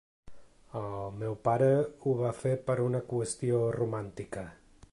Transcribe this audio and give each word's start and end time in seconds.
El 0.79 0.87
meu 1.17 1.35
pare 1.47 1.67
ho 2.05 2.15
va 2.21 2.31
fer 2.39 2.53
per 2.71 2.77
una 2.89 3.05
qüestió 3.13 3.61
romàntica. 3.77 4.47